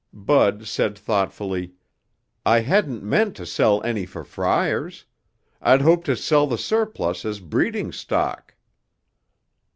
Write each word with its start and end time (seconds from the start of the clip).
Bud 0.13 0.65
said 0.65 0.97
thoughtfully, 0.97 1.73
"I 2.43 2.61
hadn't 2.61 3.03
meant 3.03 3.35
to 3.35 3.45
sell 3.45 3.83
any 3.83 4.07
for 4.07 4.23
fryers. 4.23 5.05
I'd 5.61 5.81
hoped 5.81 6.07
to 6.07 6.15
sell 6.15 6.47
the 6.47 6.57
surplus 6.57 7.23
as 7.23 7.39
breeding 7.39 7.91
stock." 7.91 8.55